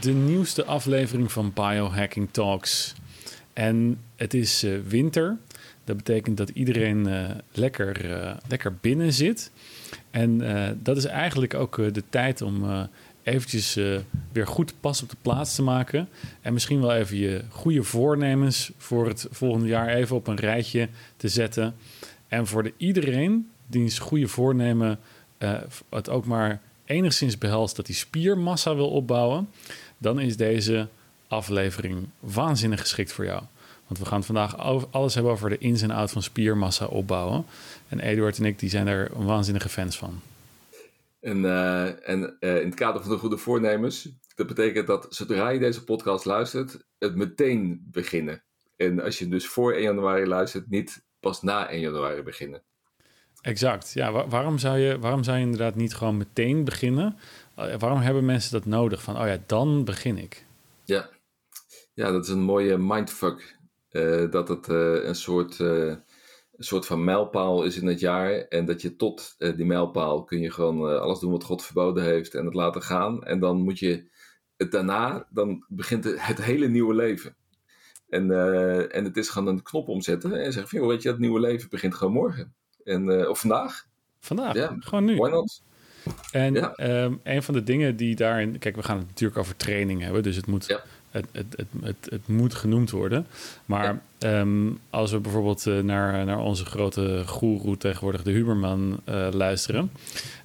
[0.00, 2.94] de nieuwste aflevering van Biohacking Talks.
[3.52, 5.36] En het is uh, winter.
[5.84, 9.50] Dat betekent dat iedereen uh, lekker, uh, lekker binnen zit.
[10.10, 10.38] En
[10.82, 12.88] dat is eigenlijk ook de tijd om
[13.22, 13.74] eventjes
[14.32, 16.08] weer goed pas op de plaats te maken.
[16.40, 20.88] En misschien wel even je goede voornemens voor het volgende jaar even op een rijtje
[21.16, 21.74] te zetten.
[22.28, 24.98] En voor de iedereen die zijn goede voornemen
[25.90, 29.48] het ook maar enigszins behelst dat hij spiermassa wil opbouwen,
[29.98, 30.88] dan is deze
[31.28, 33.42] aflevering waanzinnig geschikt voor jou.
[33.86, 34.58] Want we gaan vandaag
[34.90, 37.44] alles hebben over de ins en outs van spiermassa opbouwen.
[37.88, 40.20] En Eduard en ik die zijn er waanzinnige fans van.
[41.20, 45.48] En, uh, en uh, in het kader van de goede voornemens, dat betekent dat zodra
[45.48, 48.42] je deze podcast luistert, het meteen beginnen.
[48.76, 52.62] En als je dus voor 1 januari luistert, niet pas na 1 januari beginnen.
[53.42, 53.92] Exact.
[53.92, 57.16] Ja, waarom, zou je, waarom zou je inderdaad niet gewoon meteen beginnen?
[57.58, 59.02] Uh, waarom hebben mensen dat nodig?
[59.02, 60.46] Van, oh ja, dan begin ik.
[60.84, 61.08] Ja,
[61.94, 63.58] ja dat is een mooie mindfuck.
[63.90, 66.04] Uh, dat het uh, een, soort, een
[66.58, 68.32] soort van mijlpaal is in het jaar.
[68.32, 72.34] En dat je tot die mijlpaal kun je gewoon alles doen wat God verboden heeft
[72.34, 73.24] en het laten gaan.
[73.24, 74.10] En dan moet je
[74.56, 77.36] het daarna, dan begint het, hele nieuwe leven.
[78.08, 78.30] En,
[78.90, 81.68] en het is gewoon een knop omzetten en zeggen van, weet je, het nieuwe leven
[81.68, 82.54] begint gewoon morgen.
[82.84, 83.86] En, uh, of vandaag.
[84.20, 84.76] Vandaag, ja.
[84.80, 85.16] gewoon nu.
[85.16, 85.62] Why not?
[86.32, 87.02] En ja.
[87.04, 88.58] um, een van de dingen die daarin...
[88.58, 90.22] Kijk, we gaan het natuurlijk over training hebben.
[90.22, 90.80] Dus het moet, ja.
[91.10, 93.26] het, het, het, het, het, moet genoemd worden.
[93.64, 94.40] Maar ja.
[94.40, 99.90] um, als we bijvoorbeeld uh, naar, naar onze grote goeroe tegenwoordig, de Huberman, uh, luisteren...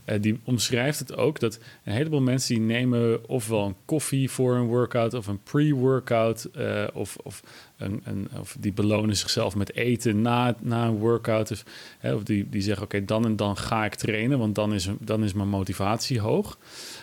[0.05, 4.55] Uh, die omschrijft het ook dat een heleboel mensen die nemen ofwel een koffie voor
[4.55, 7.41] een workout of een pre-workout uh, of, of,
[7.77, 11.51] een, een, of die belonen zichzelf met eten na, na een workout.
[11.51, 11.63] Of,
[11.99, 14.73] hè, of die, die zeggen oké, okay, dan en dan ga ik trainen, want dan
[14.73, 16.57] is, dan is mijn motivatie hoog.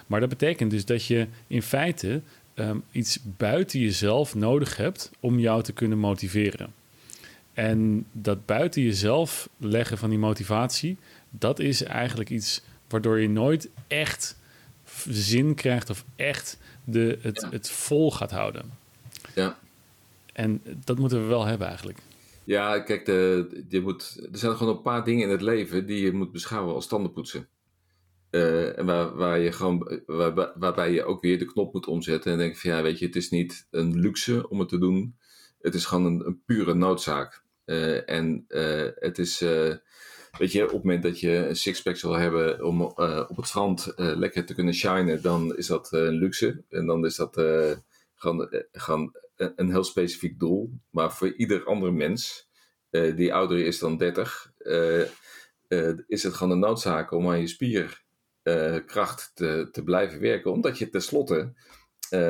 [0.06, 2.20] Maar dat betekent dus dat je in feite
[2.54, 6.72] um, iets buiten jezelf nodig hebt om jou te kunnen motiveren.
[7.52, 10.96] En dat buiten jezelf leggen van die motivatie,
[11.30, 14.36] dat is eigenlijk iets waardoor je nooit echt
[15.08, 18.70] zin krijgt of echt de, het, het vol gaat houden.
[19.34, 19.58] Ja.
[20.32, 21.98] En dat moeten we wel hebben eigenlijk.
[22.44, 26.04] Ja, kijk, de, je moet, er zijn gewoon een paar dingen in het leven die
[26.04, 27.48] je moet beschouwen als tandenpoetsen.
[28.30, 32.32] Uh, en waar, waar je gewoon, waar, waarbij je ook weer de knop moet omzetten
[32.32, 35.16] en denken van ja, weet je, het is niet een luxe om het te doen.
[35.60, 37.42] Het is gewoon een, een pure noodzaak.
[37.66, 39.40] Uh, en uh, het is,
[40.38, 43.92] weet je, op het moment dat je een sixpack wil hebben om op het strand
[43.96, 46.64] lekker te kunnen shinen, dan is dat een luxe.
[46.68, 47.34] En dan is dat
[48.14, 49.16] gewoon, gewoon
[49.56, 50.80] een heel specifiek doel.
[50.90, 52.50] Maar voor ieder andere mens
[52.90, 54.52] die ouder is dan 30,
[56.06, 58.02] is het gewoon een noodzaak om aan je spier
[58.42, 60.52] uh, kracht te, te blijven werken.
[60.52, 61.52] Omdat je tenslotte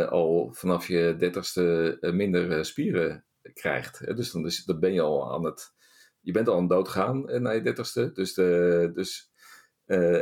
[0.08, 3.24] al vanaf je dertigste uh, minder spieren
[3.54, 4.16] krijgt.
[4.16, 5.74] Dus dan, dan ben je al aan het.
[6.20, 8.12] Je bent al aan doodgaan na je dertigste.
[8.12, 9.30] Dus, de, dus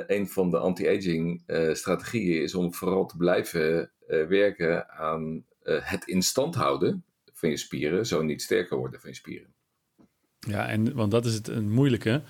[0.07, 1.43] een van de anti-aging
[1.73, 8.07] strategieën is om vooral te blijven werken aan het in stand houden van je spieren.
[8.07, 9.49] Zo niet sterker worden van je spieren.
[10.39, 12.23] Ja, en want dat is het, het moeilijke.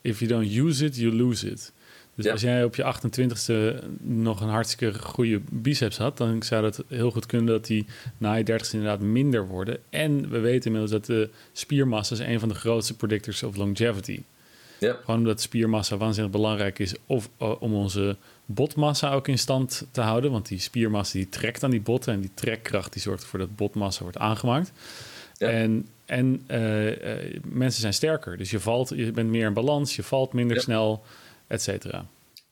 [0.00, 1.72] If you don't use it, you lose it.
[2.14, 2.32] Dus ja.
[2.32, 7.10] als jij op je 28ste nog een hartstikke goede biceps had, dan zou het heel
[7.10, 7.86] goed kunnen dat die
[8.18, 9.78] na je 30ste inderdaad minder worden.
[9.90, 14.22] En we weten inmiddels dat de spiermassa is een van de grootste predictors of longevity.
[14.78, 14.96] Ja.
[15.04, 20.00] Gewoon omdat spiermassa waanzinnig belangrijk is of, uh, om onze botmassa ook in stand te
[20.00, 20.30] houden.
[20.30, 23.56] Want die spiermassa die trekt aan die botten en die trekkracht die zorgt ervoor dat
[23.56, 24.72] botmassa wordt aangemaakt.
[25.38, 25.48] Ja.
[25.48, 28.36] En, en uh, uh, mensen zijn sterker.
[28.36, 30.62] Dus je, valt, je bent meer in balans, je valt minder ja.
[30.62, 31.04] snel
[31.46, 32.06] et cetera.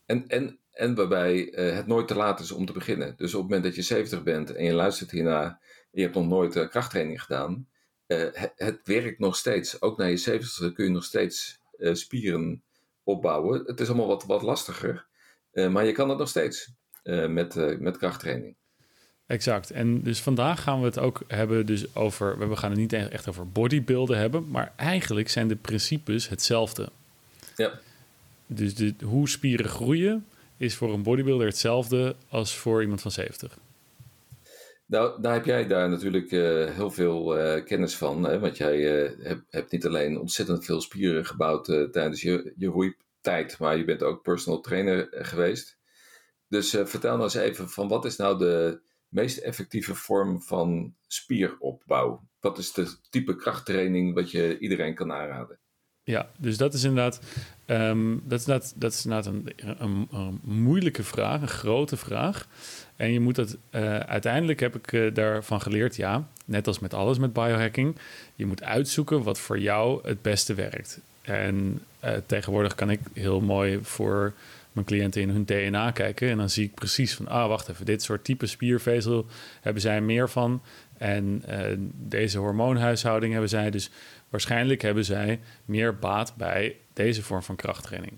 [0.07, 3.15] En, en, en waarbij uh, het nooit te laat is om te beginnen.
[3.17, 5.59] Dus op het moment dat je 70 bent en je luistert hierna, en
[5.91, 7.69] je hebt nog nooit krachttraining gedaan,
[8.07, 9.83] het, het, werkt nog steeds.
[9.83, 12.63] Ook na je 70ste kun je nog steeds spieren
[13.05, 13.63] opbouwen.
[13.67, 15.07] Het is allemaal wat, wat lastiger,
[15.55, 16.73] maar je kan het nog steeds
[17.29, 18.57] met, met krachttraining.
[19.27, 19.71] Exact.
[19.71, 23.29] En dus vandaag gaan we het ook hebben dus over, we gaan het niet echt
[23.29, 26.89] over bodybuilden hebben, maar eigenlijk zijn de principes hetzelfde.
[27.57, 27.81] Ja.
[28.47, 33.59] Dus de, hoe spieren groeien is voor een bodybuilder hetzelfde als voor iemand van 70.
[34.87, 38.25] Nou, daar heb jij daar natuurlijk uh, heel veel uh, kennis van.
[38.25, 38.39] Hè?
[38.39, 42.67] Want jij uh, hebt, hebt, niet alleen ontzettend veel spieren gebouwd tijdens je, je
[43.25, 45.79] roeitijd, maar je bent ook personal trainer geweest.
[46.49, 52.29] Dus vertel nou eens even van wat is nou de meest effectieve vorm van spieropbouw?
[52.41, 55.59] Wat is de type krachttraining wat je iedereen kan aanraden?
[56.07, 57.21] Ja, dus dat is inderdaad,
[57.67, 62.47] um, dat is inderdaad, dat is inderdaad een, een, moeilijke vraag, een grote vraag.
[62.97, 67.19] En je moet dat, uh, uiteindelijk heb ik daarvan geleerd, ja, net als met alles
[67.19, 67.97] met biohacking,
[68.35, 71.01] je moet uitzoeken wat voor jou het beste werkt.
[71.23, 74.35] En uh, tegenwoordig kan ik heel mooi voor
[74.73, 76.29] mijn cliënten in hun DNA kijken.
[76.29, 79.27] En dan zie ik precies van, ah, wacht even, dit soort type spiervezel
[79.61, 80.63] hebben zij meer van.
[80.99, 81.43] En
[81.95, 83.71] deze hormoonhuishouding hebben zij.
[83.71, 83.91] Dus
[84.35, 88.13] Waarschijnlijk hebben zij meer baat bij deze vorm van krachttraining.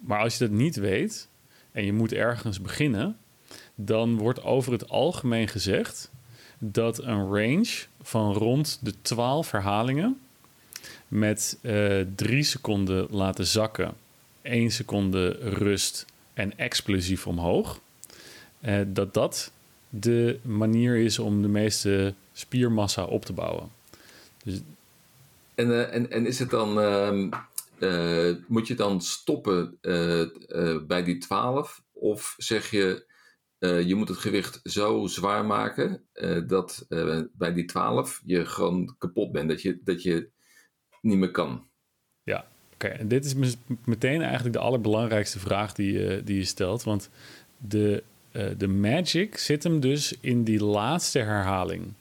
[0.00, 1.28] Maar als je dat niet weet
[1.72, 3.18] en je moet ergens beginnen,
[3.74, 6.10] dan wordt over het algemeen gezegd
[6.58, 10.20] dat een range van rond de 12 herhalingen
[11.08, 13.94] met uh, drie seconden laten zakken,
[14.42, 17.80] 1 seconde rust en explosief omhoog,
[18.64, 19.52] uh, dat dat
[19.88, 23.68] de manier is om de meeste spiermassa op te bouwen.
[24.44, 24.60] Dus
[25.54, 27.28] en, uh, en, en is het dan, uh,
[27.78, 30.26] uh, moet je dan stoppen uh,
[30.86, 31.82] bij die 12?
[31.92, 33.12] Of zeg je,
[33.58, 36.02] je moet het gewicht zo zwaar maken
[36.46, 36.86] dat
[37.32, 40.30] bij die 12 je gewoon kapot bent, dat je, dat je
[41.04, 41.66] niet meer kan?
[42.22, 42.86] Ja, oké.
[42.86, 46.82] En dit is meteen eigenlijk de allerbelangrijkste vraag die, die je stelt.
[46.82, 47.10] Want
[47.56, 48.02] de,
[48.56, 51.92] de magic zit hem dus in die laatste herhaling.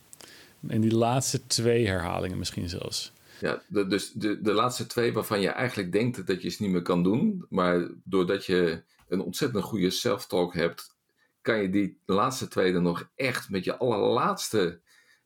[0.67, 3.11] In die laatste twee herhalingen misschien zelfs.
[3.39, 6.71] Ja, de, dus de, de laatste twee waarvan je eigenlijk denkt dat je ze niet
[6.71, 10.95] meer kan doen, maar doordat je een ontzettend goede self-talk hebt,
[11.41, 14.81] kan je die laatste twee dan nog echt met je allerlaatste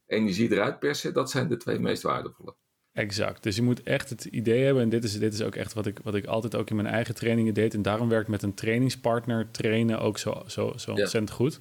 [0.05, 1.13] energie eruit persen.
[1.13, 2.55] Dat zijn de twee meest waardevolle.
[2.97, 3.43] Exact.
[3.43, 5.85] Dus je moet echt het idee hebben, en dit is, dit is ook echt wat
[5.85, 8.53] ik, wat ik altijd ook in mijn eigen trainingen deed, en daarom werkt met een
[8.53, 11.59] trainingspartner trainen ook zo, zo, zo ontzettend goed.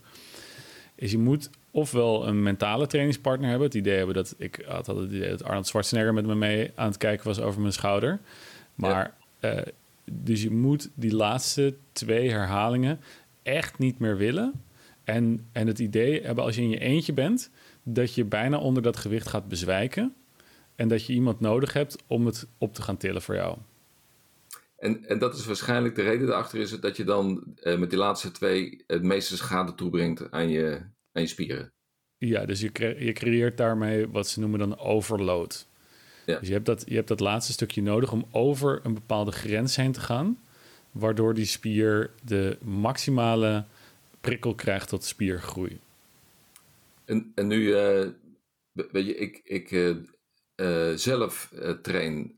[0.95, 3.67] Is je moet ofwel een mentale trainingspartner hebben.
[3.67, 6.89] Het idee hebben dat ik had het idee dat Arnold Schwarzenegger met me mee aan
[6.89, 8.21] het kijken was over mijn schouder.
[8.75, 9.59] Maar eh,
[10.05, 13.01] dus je moet die laatste twee herhalingen
[13.43, 14.53] echt niet meer willen.
[15.05, 17.51] En, en het idee hebben als je in je eentje bent,
[17.83, 20.15] dat je bijna onder dat gewicht gaat bezwijken.
[20.77, 23.59] En dat je iemand nodig hebt om het op te gaan tillen voor jou.
[24.77, 27.99] En, en dat is waarschijnlijk de reden daarachter is dat je dan eh, met die
[27.99, 30.81] laatste twee het meeste schade toebrengt aan je,
[31.13, 31.73] aan je spieren.
[32.19, 35.67] Ja, dus je, cre je creëert daarmee wat ze noemen dan overload.
[36.27, 36.39] Ja.
[36.39, 39.77] Dus je hebt, dat, je hebt dat laatste stukje nodig om over een bepaalde grens
[39.77, 40.39] heen te gaan,
[40.91, 43.65] waardoor die spier de maximale
[44.21, 45.81] prikkel krijgt tot spiergroei.
[47.05, 48.09] En, en nu, uh,
[48.73, 49.97] weet je, ik, ik uh,
[50.95, 52.33] zelf train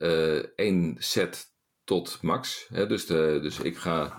[0.56, 1.46] één set
[1.84, 2.66] tot max.
[2.68, 2.86] Hè?
[2.86, 4.18] Dus, de, dus ik ga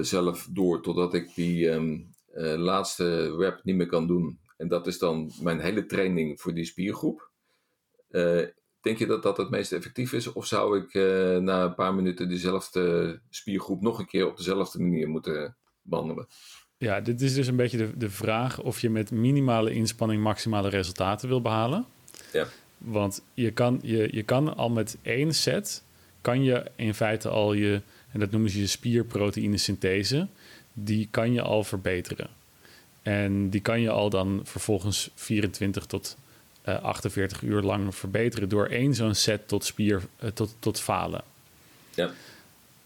[0.00, 4.38] zelf door totdat ik die um, uh, laatste rep niet meer kan doen.
[4.56, 7.30] En dat is dan mijn hele training voor die spiergroep.
[8.10, 8.42] Uh,
[8.80, 10.32] denk je dat dat het meest effectief is?
[10.32, 14.82] Of zou ik uh, na een paar minuten diezelfde spiergroep nog een keer op dezelfde
[14.82, 16.26] manier moeten behandelen?
[16.76, 20.68] Ja, dit is dus een beetje de, de vraag of je met minimale inspanning maximale
[20.68, 21.86] resultaten wil behalen.
[22.32, 22.46] Ja.
[22.78, 25.82] Want je kan, je, je kan al met één set,
[26.20, 27.80] kan je in feite al je,
[28.12, 30.26] en dat noemen ze je spierproteïne synthese,
[30.72, 32.28] die kan je al verbeteren.
[33.02, 36.16] En die kan je al dan vervolgens 24 tot
[36.68, 40.80] uh, eh, 48 uur lang verbeteren door één zo'n set tot spier uh, tot, tot
[40.80, 41.22] falen.
[41.94, 42.10] Ja.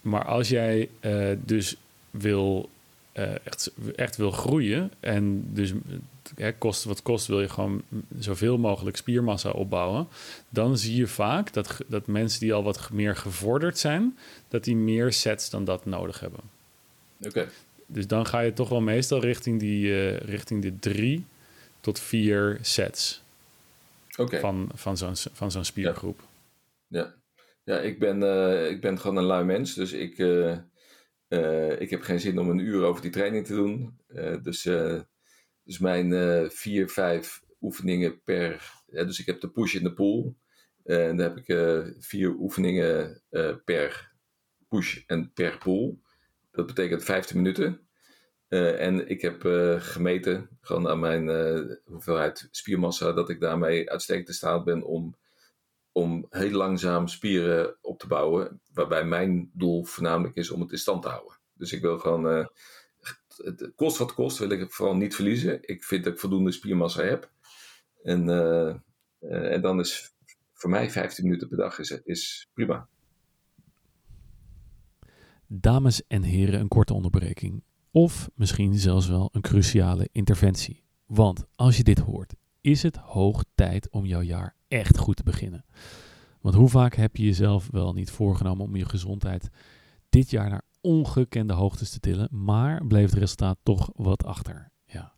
[0.00, 1.76] Maar als jij uh, dus
[2.10, 2.70] wil
[3.24, 5.72] echt, echt wil groeien en dus
[6.34, 7.82] hè, kost wat kost, wil je gewoon
[8.18, 10.08] zoveel mogelijk spiermassa opbouwen,
[10.48, 14.76] dan zie je vaak dat, dat mensen die al wat meer gevorderd zijn, dat die
[14.76, 16.40] meer sets dan dat nodig hebben.
[17.22, 17.48] Oké
[17.92, 21.24] dus dan ga je toch wel meestal richting, die, uh, richting de drie
[21.80, 23.22] tot vier sets
[24.16, 24.40] okay.
[24.40, 26.20] van, van zo'n van zo'n spiergroep.
[26.86, 27.14] Ja.
[27.64, 30.56] ja, ik, ben, uh, ik ben gewoon een lui mens, dus ik, uh,
[31.78, 33.98] ik heb geen zin om een uur over die training te doen.
[34.42, 34.62] dus,
[35.64, 36.12] dus mijn
[36.50, 38.72] vier, vijf oefeningen per.
[38.86, 40.36] dus ik heb de push in de pool.
[40.84, 41.46] en dan heb ik
[41.98, 43.22] vier oefeningen
[43.64, 44.12] per
[44.68, 46.00] push en per pool.
[46.50, 47.80] Dat betekent 15 minuten.
[48.48, 49.42] En ik heb
[49.78, 51.28] gemeten, gewoon aan mijn
[51.84, 55.16] hoeveelheid spiermassa, dat ik daarmee uitstekend in staat ben om,
[55.92, 58.60] om heel langzaam spieren op te bouwen.
[58.72, 61.38] Waarbij mijn doel voornamelijk is om het in stand te houden.
[61.54, 62.48] Dus ik wil gewoon,
[63.26, 65.58] het kost wat kost, wil ik vooral niet verliezen.
[65.62, 67.30] Ik vind dat ik voldoende spiermassa heb.
[68.02, 68.28] En,
[69.20, 70.14] en dan is
[70.52, 72.88] voor mij 15 minuten per dag is, is prima.
[75.46, 77.62] Dames en heren, een korte onderbreking.
[77.90, 80.84] Of misschien zelfs wel een cruciale interventie.
[81.06, 85.22] Want als je dit hoort, is het hoog tijd om jouw jaar echt goed te
[85.22, 85.64] beginnen.
[86.40, 89.48] Want hoe vaak heb je jezelf wel niet voorgenomen om je gezondheid
[90.08, 94.72] dit jaar naar ongekende hoogtes te tillen, maar bleef het resultaat toch wat achter?
[94.86, 95.12] Ja.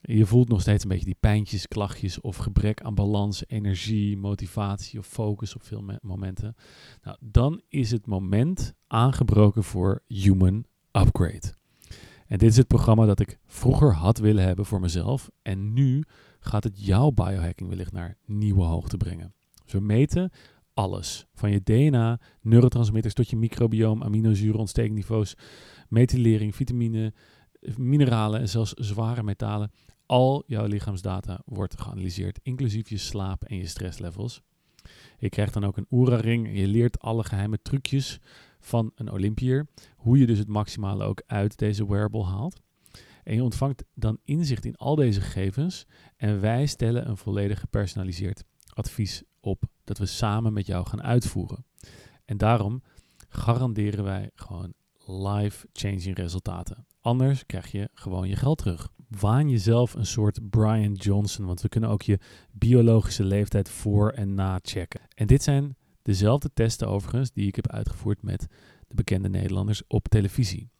[0.00, 4.98] Je voelt nog steeds een beetje die pijntjes, klachtjes of gebrek aan balans, energie, motivatie
[4.98, 6.54] of focus op veel momenten.
[7.02, 11.56] Nou, dan is het moment aangebroken voor Human Upgrade.
[12.26, 15.30] En dit is het programma dat ik vroeger had willen hebben voor mezelf.
[15.42, 16.04] En nu
[16.40, 19.34] gaat het jouw biohacking wellicht naar nieuwe hoogte brengen.
[19.64, 20.30] Dus we meten
[20.74, 21.26] alles.
[21.34, 25.34] Van je DNA, neurotransmitters tot je microbiome, aminozuren, ontstekniveaus,
[25.88, 27.12] methylering, vitamine,
[27.76, 29.70] mineralen en zelfs zware metalen.
[30.06, 34.42] Al jouw lichaamsdata wordt geanalyseerd, inclusief je slaap en je stresslevels.
[35.18, 38.20] Je krijgt dan ook een Oura-ring je leert alle geheime trucjes
[38.60, 39.66] van een Olympier.
[39.96, 42.60] Hoe je dus het maximale ook uit deze wearable haalt.
[43.28, 45.86] En je ontvangt dan inzicht in al deze gegevens.
[46.16, 51.64] En wij stellen een volledig gepersonaliseerd advies op dat we samen met jou gaan uitvoeren.
[52.24, 52.82] En daarom
[53.28, 54.72] garanderen wij gewoon
[55.06, 56.86] life-changing resultaten.
[57.00, 58.88] Anders krijg je gewoon je geld terug.
[59.08, 62.18] Waan jezelf een soort Brian Johnson, want we kunnen ook je
[62.52, 65.00] biologische leeftijd voor en na checken.
[65.14, 68.46] En dit zijn dezelfde testen overigens die ik heb uitgevoerd met
[68.86, 70.70] de bekende Nederlanders op televisie.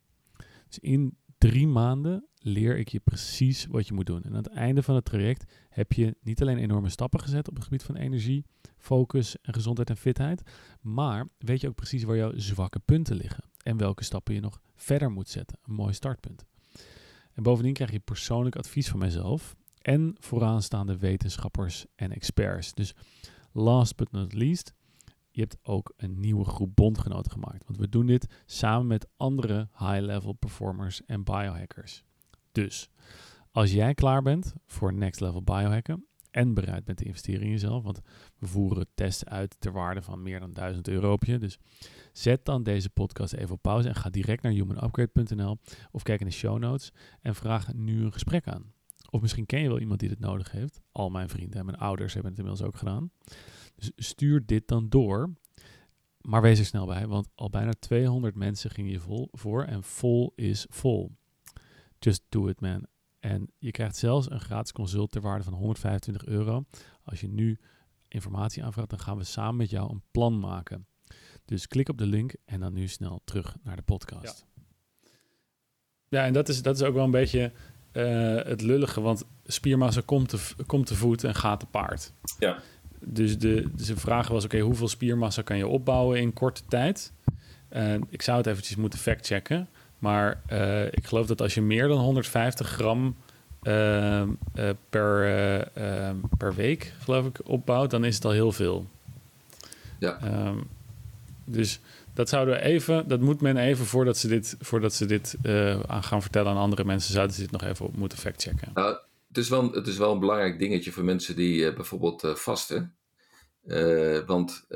[0.69, 4.23] Dus in drie maanden leer ik je precies wat je moet doen.
[4.23, 7.55] En aan het einde van het traject heb je niet alleen enorme stappen gezet op
[7.55, 8.45] het gebied van energie,
[8.77, 10.43] focus en gezondheid en fitheid,
[10.81, 14.61] maar weet je ook precies waar jouw zwakke punten liggen en welke stappen je nog
[14.75, 15.59] verder moet zetten.
[15.63, 16.45] Een mooi startpunt.
[17.33, 22.75] En bovendien krijg je persoonlijk advies van mijzelf en vooraanstaande wetenschappers en experts.
[22.75, 22.95] Dus
[23.53, 24.75] last but not least,
[25.31, 27.65] je hebt ook een nieuwe groep bondgenoten gemaakt.
[27.67, 32.05] Want we doen dit samen met andere high-level performers en biohackers.
[32.65, 32.91] Dus
[33.51, 37.83] als jij klaar bent voor next level biohacken en bereid bent te investeren in jezelf,
[37.83, 38.01] want
[38.39, 41.39] we voeren tests uit ter waarde van meer dan 1000 euro op je.
[41.39, 41.59] Dus
[42.13, 45.59] zet dan deze podcast even op pauze en ga direct naar humanupgrade.nl
[45.91, 48.73] of kijk in de show notes en vraag nu een gesprek aan.
[49.11, 50.81] Of misschien ken je wel iemand die dit nodig heeft.
[50.93, 53.11] Al mijn vrienden en mijn ouders hebben het inmiddels ook gedaan.
[53.75, 55.33] Dus stuur dit dan door.
[56.21, 59.83] Maar wees er snel bij, want al bijna 200 mensen gingen je vol voor en
[59.83, 61.17] vol is vol.
[61.99, 62.87] Just do it, man.
[63.21, 66.65] En je krijgt zelfs een gratis consult ter waarde van 125 euro.
[67.03, 67.59] Als je nu
[68.09, 70.87] informatie aanvraagt, dan gaan we samen met jou een plan maken.
[71.45, 74.47] Dus klik op de link en dan nu snel terug naar de podcast.
[76.09, 77.53] Ja, ja en dat is, dat is ook wel een beetje
[77.93, 82.13] uh, het lullige, want spiermassa komt te, komt te voet en gaat te paard.
[82.39, 82.59] Ja.
[83.01, 87.13] Dus de, dus de vraag was, oké, hoeveel spiermassa kan je opbouwen in korte tijd?
[87.71, 89.69] Uh, ik zou het eventjes moeten factchecken.
[89.99, 93.17] Maar uh, ik geloof dat als je meer dan 150 gram
[93.63, 94.23] uh,
[94.91, 95.25] per,
[95.75, 98.87] ehm, per week, geloof ik, opbouwt, dan is het al heel veel.
[99.99, 100.47] Ja.
[100.47, 100.69] Um,
[101.45, 101.81] dus
[102.15, 105.37] dat zouden we even, dat moet men even voordat ze dit, voordat ze dit
[105.87, 108.71] aan gaan vertellen aan andere mensen, zouden ze dit nog even op moeten factchecken.
[108.75, 108.97] Nou,
[109.29, 112.95] het is, wel, het is wel een belangrijk dingetje voor mensen die bijvoorbeeld vasten.
[114.27, 114.67] want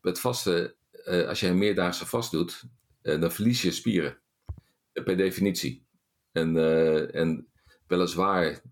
[0.00, 0.72] met vasten,
[1.04, 2.64] als je een meerdaagse vast doet,
[3.02, 4.18] dan verlies je spieren.
[4.92, 5.86] Uh, per definitie.
[6.32, 7.48] En, uh, en
[7.86, 8.62] weliswaar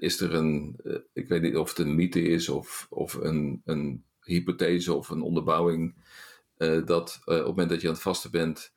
[0.00, 0.76] is er een,
[1.12, 5.22] ik weet niet of het een mythe is of, of een, een hypothese of een
[5.22, 5.94] onderbouwing,
[6.84, 8.72] dat op het moment dat je aan het vasten bent,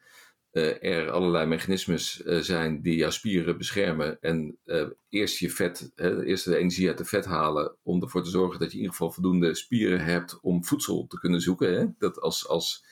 [0.51, 4.21] er allerlei mechanismes zijn die jouw spieren beschermen.
[4.21, 4.57] En
[5.09, 8.67] eerst je vet, eerst de energie uit de vet halen, om ervoor te zorgen dat
[8.67, 11.79] je in ieder geval voldoende spieren hebt om voedsel te kunnen zoeken.
[11.79, 11.85] Hè?
[11.97, 12.85] Dat als, als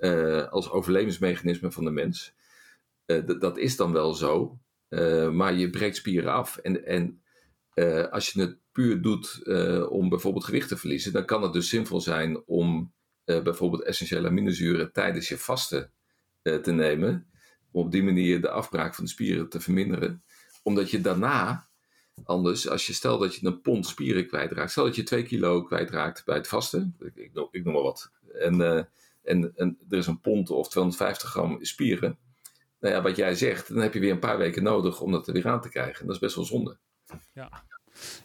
[0.00, 2.34] uh, als overlevingsmechanisme van de mens.
[3.06, 6.56] Uh, dat is dan wel zo, uh, maar je breekt spieren af.
[6.56, 7.22] En, en
[8.10, 9.48] als je het puur doet
[9.88, 12.92] om bijvoorbeeld gewicht te verliezen, dan kan het dus zinvol zijn om
[13.24, 15.92] bijvoorbeeld essentiële aminozuren tijdens je vasten
[16.42, 17.26] te nemen.
[17.70, 20.22] Om op die manier de afbraak van de spieren te verminderen.
[20.62, 21.68] Omdat je daarna
[22.24, 25.62] anders, als je stel dat je een pond spieren kwijtraakt, stel dat je 2 kilo
[25.62, 28.10] kwijtraakt bij het vasten, ik, ik noem maar wat.
[28.32, 28.60] En
[29.22, 32.18] en, en er is een pond of 250 gram spieren.
[32.80, 35.26] Nou ja, wat jij zegt, dan heb je weer een paar weken nodig om dat
[35.26, 36.06] er weer aan te krijgen.
[36.06, 36.76] Dat is best wel zonde.
[37.32, 37.62] Ja,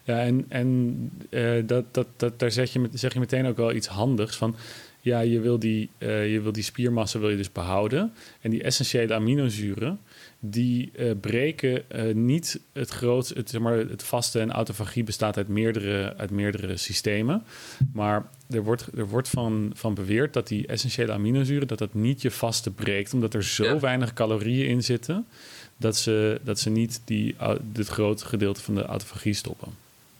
[0.04, 3.72] ja en, en uh, dat, dat, dat, daar zeg je, zeg je meteen ook wel
[3.72, 4.56] iets handigs van.
[5.00, 8.12] Ja, je wil die, uh, je wil die spiermassa wil je dus behouden.
[8.40, 10.00] En die essentiële aminozuren,
[10.50, 15.36] die uh, breken uh, niet het grootste, het, zeg maar, het vaste en autofagie bestaat
[15.36, 17.42] uit meerdere, uit meerdere systemen.
[17.92, 22.22] Maar er wordt, er wordt van, van beweerd dat die essentiële aminozuren, dat dat niet
[22.22, 25.26] je vaste breekt, omdat er zo weinig calorieën in zitten,
[25.76, 27.36] dat ze, dat ze niet die,
[27.72, 29.68] dit grote gedeelte van de autofagie stoppen.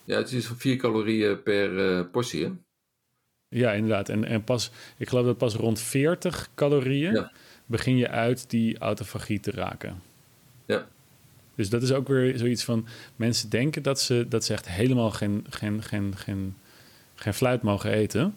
[0.04, 2.50] Ja, het is 4 calorieën per uh, portie, hè?
[3.49, 4.09] Ja, inderdaad.
[4.09, 7.30] En, en pas, ik geloof dat pas rond 40 calorieën
[7.66, 10.02] begin je uit die autofagie te raken.
[11.56, 12.86] Dus dat is ook weer zoiets van
[13.16, 16.56] mensen denken dat ze, dat ze echt helemaal geen, geen, geen, geen,
[17.14, 18.34] geen fluit mogen eten.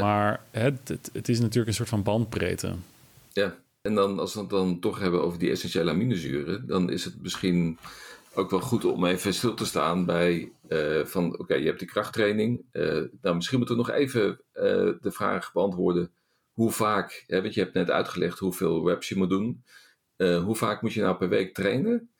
[0.00, 2.74] Maar het, het, het, is natuurlijk een soort van bandbreedte.
[3.32, 7.04] Ja, en dan als we het dan toch hebben over die essentiële aminozuren, dan is
[7.04, 7.78] het misschien
[8.34, 11.88] ook wel goed om even stil te staan bij uh, van oké, je hebt die
[11.88, 12.64] krachttraining.
[12.72, 14.62] Uh, nou, misschien moeten we nog even uh,
[15.00, 16.10] de vraag beantwoorden.
[16.52, 19.64] Hoe vaak, hè, want je hebt net uitgelegd hoeveel reps je moet doen.
[20.16, 22.10] hoe vaak moet je nou per week trainen?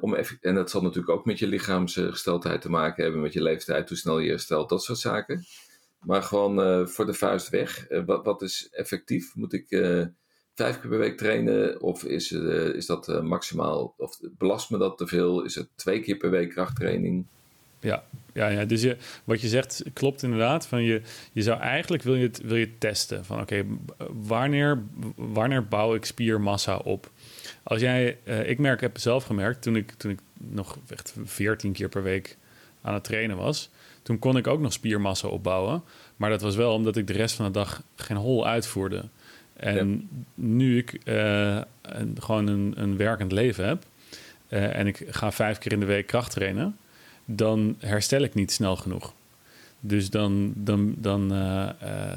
[0.00, 3.42] Om even, en dat zal natuurlijk ook met je lichaamsgesteldheid te maken hebben, met je
[3.42, 5.44] leeftijd, hoe snel je herstelt, dat soort zaken.
[6.00, 7.86] Maar gewoon voor de vuist weg.
[8.06, 9.34] wat, wat is effectief?
[9.34, 9.66] Moet ik
[10.54, 11.80] vijf keer per week trainen?
[11.80, 12.32] Of is,
[12.72, 15.44] is dat maximaal, of belast me dat te veel?
[15.44, 17.26] Is het twee keer per week krachttraining?
[17.80, 18.64] Ja, ja, ja.
[18.64, 20.66] dus je, wat je zegt klopt inderdaad.
[20.66, 23.64] Van je, je zou eigenlijk wil je wil je testen van oké,
[24.12, 24.82] wanneer,
[25.16, 27.10] wanneer bouw ik spiermassa op?
[27.68, 31.72] Als jij, uh, ik merk, heb zelf gemerkt toen ik, toen ik nog echt 14
[31.72, 32.36] keer per week
[32.82, 33.70] aan het trainen was,
[34.02, 35.82] toen kon ik ook nog spiermassa opbouwen.
[36.16, 39.04] Maar dat was wel omdat ik de rest van de dag geen hol uitvoerde.
[39.56, 43.84] En nu ik uh, een, gewoon een, een, werkend leven heb
[44.48, 46.76] uh, en ik ga vijf keer in de week kracht trainen,
[47.24, 49.12] dan herstel ik niet snel genoeg.
[49.80, 51.68] Dus dan, dan, dan, uh,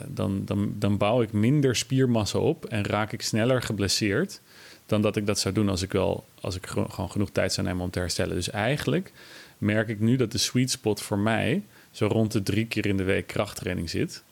[0.07, 4.41] dan, dan, dan bouw ik minder spiermassa op en raak ik sneller geblesseerd
[4.89, 7.67] dan dat ik dat zou doen als ik, wel, als ik gewoon genoeg tijd zou
[7.67, 8.35] nemen om te herstellen.
[8.35, 9.11] Dus eigenlijk
[9.57, 12.97] merk ik nu dat de sweet spot voor mij zo rond de drie keer in
[12.97, 14.23] de week krachttraining zit.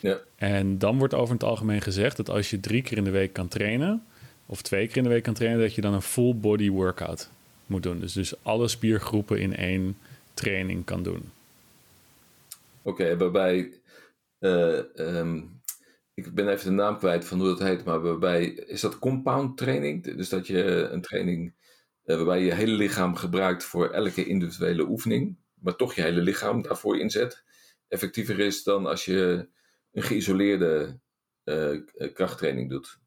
[0.00, 0.18] Ja.
[0.36, 3.32] En dan wordt over het algemeen gezegd dat als je drie keer in de week
[3.32, 4.04] kan trainen,
[4.46, 7.30] of twee keer in de week kan trainen, dat je dan een full body workout
[7.66, 8.00] moet doen.
[8.00, 9.96] Dus, dus alle spiergroepen in één
[10.34, 11.30] training kan doen.
[12.82, 13.72] Oké, waarbij.
[14.40, 15.60] Uh, um,
[16.26, 18.44] ik ben even de naam kwijt van hoe dat heet, maar waarbij.
[18.46, 20.16] Is dat compound training?
[20.16, 21.54] Dus dat je een training.
[22.04, 26.62] Uh, waarbij je hele lichaam gebruikt voor elke individuele oefening, maar toch je hele lichaam
[26.62, 27.44] daarvoor inzet.
[27.88, 29.48] Effectiever is dan als je
[29.92, 31.00] een geïsoleerde
[31.44, 31.80] uh,
[32.14, 32.98] krachttraining doet.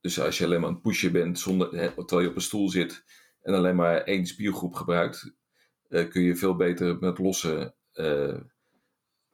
[0.00, 3.04] dus als je alleen maar een pushen bent zonder, terwijl je op een stoel zit
[3.42, 5.34] en alleen maar één spiergroep gebruikt,
[5.88, 7.74] kun je veel beter met losse.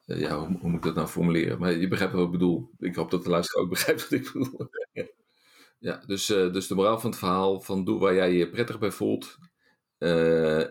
[0.07, 1.59] Uh, ja, hoe, moet ik dat nou formuleren?
[1.59, 2.71] Maar je begrijpt wat ik bedoel.
[2.79, 4.69] Ik hoop dat de luisteraar ook begrijpt wat ik bedoel.
[5.79, 8.91] ja, dus, dus de moraal van het verhaal: van doe waar jij je prettig bij
[8.91, 9.39] voelt.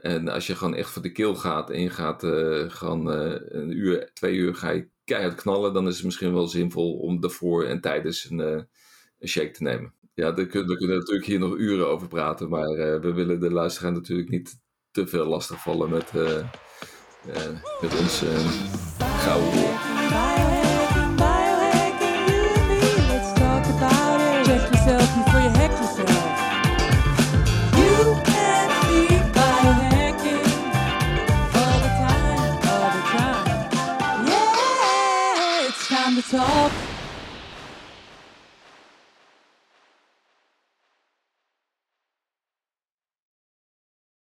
[0.01, 2.23] en als je gewoon echt voor de keel gaat en je gaat
[2.73, 6.97] gewoon een uur, twee uur ga je keihard knallen, dan is het misschien wel zinvol
[6.97, 8.67] om daarvoor en tijdens een,
[9.25, 9.93] shake te nemen.
[10.13, 12.67] Ja, daar kunnen, we natuurlijk hier nog uren over praten, maar
[13.01, 14.59] we willen de luisteraar natuurlijk niet
[14.91, 16.11] te veel lastigvallen met,
[17.81, 18.23] met ons
[19.25, 19.90] Raul.